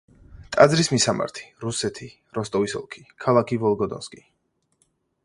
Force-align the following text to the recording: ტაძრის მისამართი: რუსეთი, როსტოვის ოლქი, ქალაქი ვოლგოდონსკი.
ტაძრის 0.53 0.87
მისამართი: 0.93 1.43
რუსეთი, 1.65 2.07
როსტოვის 2.39 2.75
ოლქი, 2.81 3.05
ქალაქი 3.27 3.61
ვოლგოდონსკი. 3.65 4.23